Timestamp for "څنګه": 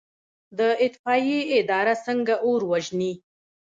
2.05-2.35